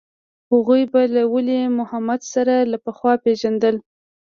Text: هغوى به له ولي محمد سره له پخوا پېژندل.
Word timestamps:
هغوى 0.51 0.81
به 0.91 1.03
له 1.15 1.23
ولي 1.33 1.59
محمد 1.79 2.21
سره 2.33 2.55
له 2.71 2.77
پخوا 2.85 3.13
پېژندل. 3.23 3.75